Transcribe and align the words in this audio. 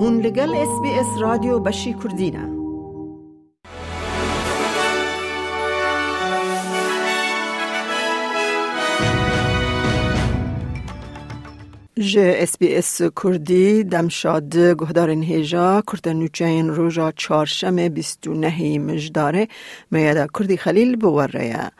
هون 0.00 0.20
لگل 0.20 0.54
اس 0.54 0.80
بی 0.82 0.90
اس 0.90 1.06
رادیو 1.20 1.58
بشی 1.58 1.94
کردینه 2.02 2.58
ج 12.00 12.18
اس 12.18 12.58
بی 12.58 12.74
اس 12.76 13.02
کردی 13.22 13.84
دمشاد 13.84 14.56
گهدارن 14.56 15.22
هیجا 15.22 15.82
کردن 15.92 16.68
روژا 16.68 17.12
چارشم 17.16 17.88
بیستو 17.88 18.34
نهی 18.34 18.78
مجداره 18.78 19.48
میادا 19.90 20.26
کردی 20.38 20.56
خلیل 20.56 20.96
بوره 20.96 21.70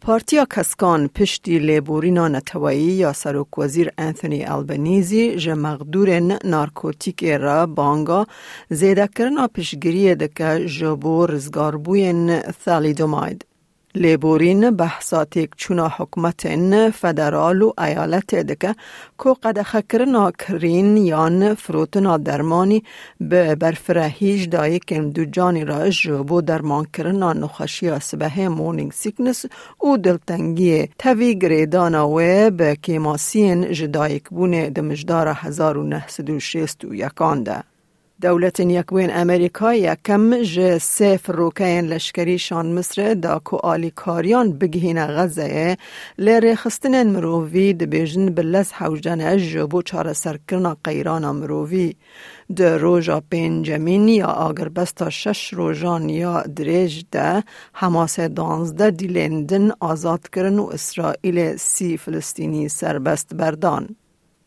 پارتیا 0.00 0.44
کسکان 0.44 1.08
پشتی 1.08 1.58
لیبورینا 1.58 2.28
نتوایی 2.28 2.80
یا 2.80 3.12
سروک 3.12 3.58
وزیر 3.58 3.90
انتونی 3.98 4.44
البنیزی 4.44 5.36
جه 5.36 5.54
مغدور 5.54 6.20
نارکوتیک 6.44 7.24
را 7.24 7.66
بانگا 7.66 8.26
زیده 8.70 9.08
کرنا 9.16 9.48
پشگیری 9.48 10.14
دکه 10.14 10.66
جبو 10.66 11.26
رزگاربوین 11.26 12.40
ثالیدوماید. 12.64 13.47
لیبورین 13.94 14.70
بحثاتیک 14.70 15.50
چونا 15.56 15.88
حکمت 15.96 16.46
فدرال 16.90 17.62
و 17.62 17.72
ایالت 17.78 18.34
دکه 18.34 18.74
کو 19.18 19.34
قد 19.34 19.62
خکرنا 19.62 20.30
کرین 20.30 20.96
یان 20.96 21.54
فروتنا 21.54 22.16
درمانی 22.16 22.82
به 23.20 23.54
برفرهیج 23.54 24.48
دایی 24.48 24.78
کم 24.78 25.10
دو 25.10 25.24
جانی 25.24 25.64
را 25.64 25.90
جبو 25.90 26.40
درمان 26.40 26.86
کرنا 26.92 27.32
نخشی 27.32 27.98
سبه 28.00 28.48
مورنینگ 28.48 28.92
سیکنس 28.92 29.44
و 29.82 29.96
دلتنگی 29.96 30.88
تاوی 30.98 31.38
گریدانا 31.38 32.08
و 32.08 32.16
به 32.50 32.76
کیماسین 32.82 33.72
جدایک 33.72 34.28
بونه 34.28 34.70
دمجدار 34.70 35.28
1961 35.28 37.12
ده. 37.44 37.77
دولت 38.22 38.60
یکوین 38.60 39.10
امریکا 39.10 39.74
یکم 39.74 40.42
ج 40.42 40.78
سیف 40.78 41.30
روکین 41.30 41.86
لشکری 41.86 42.38
شان 42.38 42.74
مصر 42.74 43.14
دا 43.14 43.38
کو 43.38 43.56
آلی 43.56 43.90
کاریان 43.90 44.52
بگهین 44.52 45.06
غزه 45.06 45.76
لیر 46.18 46.54
خستن 46.54 47.06
مرووی 47.06 47.72
دبیجن 47.72 48.26
بلز 48.26 48.72
حوجن 48.72 49.20
اجبو 49.20 49.82
چار 49.82 50.12
سرکرنا 50.12 50.76
قیران 50.84 51.30
مرووی 51.30 51.94
د 52.56 52.62
روژا 52.62 53.20
پنجمین 53.20 54.08
یا 54.08 54.26
آگر 54.26 54.68
شش 55.10 55.54
روژان 55.54 56.08
یا 56.08 56.42
دریج 56.42 57.04
ده 57.12 57.44
حماس 57.74 58.20
دانزده 58.20 58.90
دیلندن 58.90 59.70
آزاد 59.80 60.28
کرن 60.28 60.58
و 60.58 60.66
اسرائیل 60.66 61.56
سی 61.56 61.96
فلسطینی 61.96 62.68
سربست 62.68 63.34
بردان. 63.34 63.88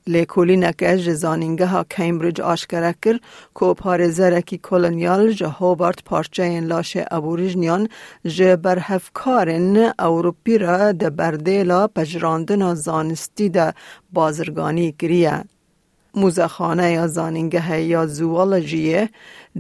لیکولینک 0.08 0.96
زانینگه 0.96 1.66
ها 1.66 1.84
کمبریج 1.84 2.42
آشکره 2.42 2.96
کر 3.02 3.20
که 3.60 3.74
پارزرکی 3.74 4.58
کلونیال 4.58 5.32
جه 5.32 5.48
هوبارت 5.48 6.04
پارچه 6.04 6.44
این 6.44 6.64
لاش 6.64 6.98
ابوریجنیان 7.12 7.88
جه 8.26 8.56
برهفکارن 8.56 9.94
اوروپی 10.00 10.58
را 10.58 10.92
ده 10.92 11.10
بردیلا 11.10 11.88
پجراندن 11.88 12.74
زانستی 12.74 13.50
ده 13.50 13.74
بازرگانی 14.14 14.96
گریه. 15.00 15.44
موزخانه 16.16 16.92
یا 16.92 17.08
زانینگه 17.08 17.82
یا 17.82 18.06
زوالجیه 18.06 19.10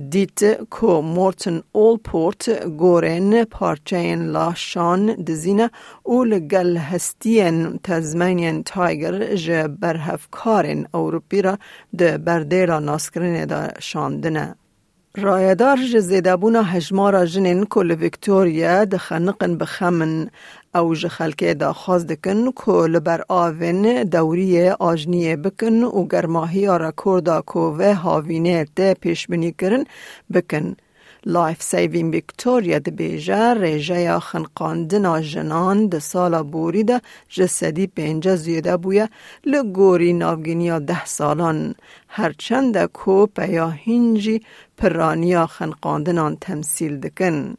دیت 0.09 0.39
کو 0.69 1.01
مورتن 1.01 1.61
اولپورت 1.71 2.67
گورن 2.81 3.43
پارچین 3.43 4.19
لاشان 4.31 5.15
دزینه 5.15 5.71
او 6.03 6.23
لگل 6.23 6.77
هستین 6.77 7.79
تزمینین 7.83 8.63
تایگر 8.63 9.35
جه 9.35 9.67
برهفکارن 9.67 10.87
اوروپی 10.93 11.41
را 11.41 11.57
ده 11.97 12.17
بردیرا 12.17 12.79
ناسکرین 12.79 13.45
دا 13.45 13.67
شاندنه. 13.79 14.55
رایدار 15.17 15.77
جزیده 15.93 16.35
بونا 16.35 16.63
هجمارا 16.63 17.25
جنین 17.25 17.65
کل 17.65 17.91
ویکتوریا 17.91 18.85
ده 18.85 18.97
خنقن 18.97 19.57
بخمن 19.57 20.29
او 20.75 20.95
خلکه 20.95 21.53
دا 21.53 21.73
خواست 21.73 22.07
دکن 22.07 22.51
که 22.51 22.71
لبر 22.71 23.21
آوین 23.29 24.03
دوری 24.03 24.69
آجنیه 24.69 25.35
بکن 25.35 25.83
و 25.83 26.07
گرماهی 26.07 26.65
را 26.65 26.93
کردا 27.05 27.41
که 27.53 27.59
و 27.59 27.81
هاوینه 28.03 28.65
ده 28.75 28.93
پیش 28.93 29.27
بینی 29.27 29.51
کرن 29.51 29.83
بکن. 30.33 30.75
لایف 31.25 31.61
سیوین 31.63 32.09
ویکتوریا 32.09 32.79
ده 32.79 32.91
بیجه 32.91 33.53
ریجه 33.53 33.99
یا 34.01 34.19
خنقاندن 34.19 35.21
جنان 35.21 35.87
ده 35.87 35.99
سالا 35.99 36.43
بوری 36.43 36.83
ده 36.83 37.01
جسدی 37.29 37.87
پینجه 37.87 38.35
زیده 38.35 38.77
بویه 38.77 39.09
لگوری 39.45 40.13
ناوگینیا 40.13 40.79
ده 40.79 41.05
سالان 41.05 41.75
هرچند 42.07 42.85
کو 42.85 43.25
پیا 43.25 43.67
هنجی 43.69 44.41
پرانیا 44.77 45.45
خنقاندنان 45.47 46.37
تمثیل 46.41 46.99
دکن. 46.99 47.55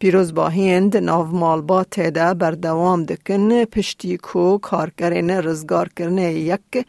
پیروز 0.00 0.34
با 0.34 0.48
هند 0.48 0.96
ناو 0.96 1.26
مالبا 1.26 1.84
تیده 1.84 2.34
بردوام 2.34 3.04
دکن 3.04 3.64
پشتی 3.64 4.16
کو 4.16 4.58
کارکرین 4.58 5.30
رزگار 5.30 5.88
کرنه 5.96 6.32
یک 6.34 6.86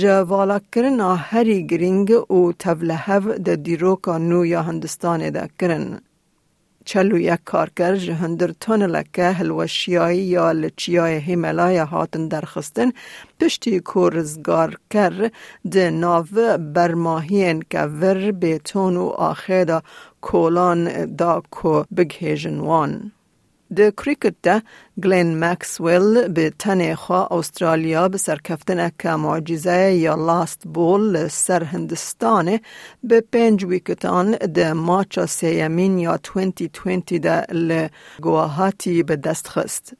جوالا 0.00 0.60
کرن 0.72 1.00
هری 1.00 1.66
گرینگ 1.66 2.10
و 2.32 2.52
تولهو 2.52 3.38
ده 3.38 3.56
دیروکا 3.56 4.18
نو 4.18 4.46
یا 4.46 4.62
هندستان 4.62 5.30
ده 5.30 5.48
کرن. 5.60 6.07
چلو 6.90 7.18
یک 7.18 7.40
کارگر 7.44 7.96
جهندر 7.96 8.52
تون 8.60 8.82
لکه 8.82 9.22
هلوشیایی 9.22 10.22
یا 10.22 10.52
لچیای 10.52 11.18
هیملای 11.18 11.78
هاتن 11.78 12.28
درخستن 12.28 12.92
پشتی 13.40 13.80
کورزگار 13.80 14.78
کر 14.90 15.30
ده 15.70 15.90
ناو 15.90 16.58
برماهین 16.74 17.62
که 17.70 17.80
ور 17.80 18.30
بیتون 18.32 18.96
و 18.96 19.06
آخیدا 19.06 19.82
کولان 20.20 21.06
دا 21.16 21.42
کو 21.50 21.84
بگهیجن 21.96 22.58
وان. 22.58 23.12
د 23.76 23.90
کریکت 24.00 24.36
ده 24.42 24.62
گلین 25.04 25.30
مکسویل 25.44 26.28
به 26.28 26.52
تنه 26.58 26.94
خواه 26.94 27.32
استرالیا 27.32 28.08
به 28.08 28.18
سرکفتن 28.18 28.90
که 28.98 29.10
معجزه 29.10 29.92
یا 29.92 30.14
لاست 30.14 30.62
بول 30.74 31.28
سر 31.28 31.64
هندستانه 31.64 32.60
به 33.04 33.20
پنج 33.20 33.64
ویکتان 33.64 34.30
ده 34.30 34.72
ماچا 34.72 35.26
سیمین 35.26 35.98
یا 35.98 36.16
2020 36.16 37.14
ده 37.14 37.46
لگواهاتی 37.52 39.02
به 39.02 39.16
دست 39.16 39.48
خست. 39.48 39.92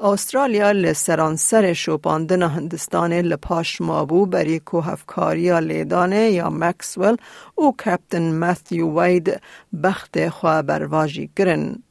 استرالیا 0.00 0.72
لسرانسر 0.72 1.72
شوپاندن 1.72 2.42
هندستان 2.42 3.12
لپاش 3.12 3.80
مابو 3.80 4.26
بری 4.26 4.58
کوهفکاریا 4.60 5.58
لیدانه 5.58 6.30
یا 6.30 6.50
مکسول 6.50 7.16
او 7.54 7.76
کپتن 7.76 8.32
مثیو 8.32 9.00
وید 9.00 9.40
بخت 9.82 10.28
خواه 10.28 10.62
برواجی 10.62 11.30
گرن. 11.36 11.82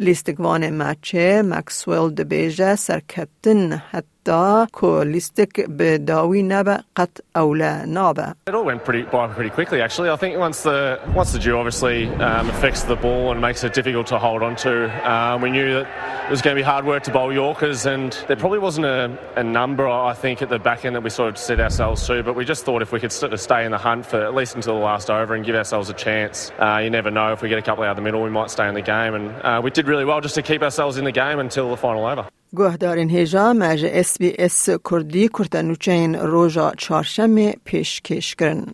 لیستگوان 0.00 0.70
مچه 0.70 1.42
مکسویل 1.42 2.10
دبیجه 2.14 2.74
سرکتن 2.74 3.72
حتی 3.72 4.17
دا 4.27 4.67
کو 4.71 5.03
لیستک 5.03 5.59
به 5.69 5.97
داوی 5.97 6.43
نبه 6.43 6.79
قط 6.95 7.09
اولا 7.35 7.85
نابه 7.85 8.33
It 8.47 8.55
all 8.55 8.63
went 8.63 8.83
pretty 8.85 9.03
by 9.03 9.27
pretty 9.27 9.49
quickly 9.49 9.81
actually. 9.81 10.09
I 10.09 10.15
think 10.15 10.37
once 10.37 10.63
the 10.63 10.99
once 11.13 11.33
the 11.33 11.39
dew 11.39 11.57
obviously 11.57 12.07
um, 12.27 12.49
affects 12.49 12.83
the 12.83 12.95
ball 12.95 13.31
and 13.31 13.41
makes 13.41 13.63
it 13.63 13.73
difficult 13.73 14.07
to 14.07 14.19
hold 14.19 14.41
on 14.41 14.55
to, 14.65 14.73
um, 15.11 15.41
we 15.41 15.49
knew 15.51 15.73
that 15.73 15.87
it 16.25 16.31
was 16.35 16.41
going 16.41 16.55
to 16.55 16.59
be 16.63 16.67
hard 16.73 16.85
work 16.85 17.03
to 17.03 17.11
bowl 17.11 17.33
Yorkers 17.33 17.85
and 17.85 18.11
there 18.27 18.37
probably 18.37 18.59
wasn't 18.59 18.85
a, 18.85 19.17
a 19.35 19.43
number 19.43 19.85
I 19.89 20.13
think 20.13 20.41
at 20.41 20.49
the 20.49 20.59
back 20.59 20.85
end 20.85 20.95
that 20.95 21.03
we 21.03 21.09
sort 21.09 21.29
of 21.29 21.37
set 21.37 21.59
ourselves 21.59 21.99
to, 22.07 22.23
but 22.23 22.33
we 22.39 22.45
just 22.45 22.63
thought 22.65 22.81
if 22.81 22.91
we 22.93 22.99
could 23.01 23.11
sort 23.11 23.33
of 23.33 23.41
stay 23.41 23.65
in 23.65 23.71
the 23.71 23.77
hunt 23.77 24.05
for 24.05 24.19
at 24.23 24.33
least 24.33 24.55
until 24.55 24.75
the 24.75 24.85
last 24.91 25.09
over 25.09 25.35
and 25.35 25.45
give 25.45 25.55
ourselves 25.55 25.89
a 25.89 25.93
chance. 25.93 26.51
Uh, 26.59 26.79
you 26.83 26.89
never 26.89 27.11
know 27.11 27.33
if 27.33 27.41
we 27.41 27.49
get 27.49 27.59
a 27.59 27.61
couple 27.61 27.83
out 27.83 27.91
of 27.91 27.97
the 27.97 28.01
middle 28.07 28.21
we 28.23 28.29
might 28.29 28.49
stay 28.49 28.67
in 28.69 28.73
the 28.73 28.81
game 28.81 29.13
and 29.15 29.25
uh, 29.43 29.59
we 29.61 29.69
did 29.69 29.85
really 29.87 30.05
well 30.05 30.21
just 30.21 30.35
to 30.35 30.41
keep 30.41 30.61
ourselves 30.61 30.95
in 30.97 31.03
the 31.03 31.11
game 31.11 31.39
until 31.39 31.69
the 31.69 31.77
final 31.77 32.05
over. 32.05 32.25
گوهدارین 32.56 33.10
هیجا 33.10 33.52
مج 33.52 33.84
اس 33.84 34.18
بی 34.18 34.34
اس 34.38 34.68
کردی 34.90 35.28
کرتنوچین 35.28 36.14
روژا 36.14 36.72
چارشم 36.78 37.50
پیش 37.50 38.00
کش 38.00 38.34
کرن. 38.34 38.66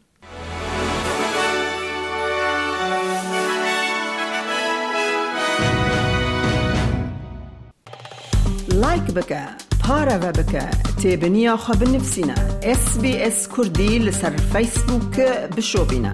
لایک 8.68 9.02
بکه 9.02 9.40
پارا 9.80 10.18
و 10.18 10.32
بکه 10.32 10.70
تیبنیا 11.02 11.56
خواب 11.56 11.82
نفسینا 11.82 12.34
اس 12.62 12.98
بی 12.98 13.16
اس 13.16 13.48
کردی 13.56 13.98
لسر 13.98 14.36
فیسبوک 14.36 15.20
بشو 15.56 15.84
بینه 15.84 16.12